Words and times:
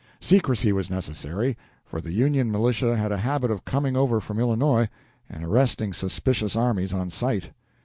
Secrecy 0.19 0.71
was 0.71 0.89
necessary, 0.89 1.55
for 1.85 2.01
the 2.01 2.11
Union 2.11 2.51
militia 2.51 2.97
had 2.97 3.11
a 3.11 3.19
habit 3.19 3.51
of 3.51 3.63
coming 3.65 3.95
over 3.95 4.19
from 4.19 4.39
Illinois 4.39 4.89
and 5.29 5.43
arresting 5.43 5.93
suspicious 5.93 6.55
armies 6.55 6.91
on 6.91 7.11
sight. 7.11 7.51